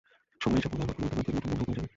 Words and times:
সময় 0.41 0.57
হিসাব 0.59 0.71
করে 0.73 0.83
আবার 0.85 0.93
খুদে 0.97 1.07
বার্তা 1.11 1.17
পাঠিয়ে 1.21 1.33
মোটর 1.35 1.51
বন্ধও 1.51 1.65
করা 1.67 1.75
যাবে। 1.77 1.87